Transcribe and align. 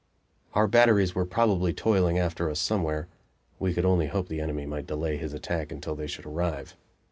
Our 0.55 0.65
batteries 0.67 1.13
were 1.13 1.27
probably 1.27 1.73
toiling 1.73 2.17
after 2.17 2.49
us 2.49 2.59
somewhere; 2.59 3.07
we 3.59 3.71
could 3.71 3.85
only 3.85 4.07
hope 4.07 4.29
the 4.29 4.41
enemy 4.41 4.65
might 4.65 4.87
delay 4.87 5.17
his 5.17 5.31
attack 5.31 5.71
until 5.71 5.93
they 5.93 6.07
should 6.07 6.25
arrive. 6.25 6.75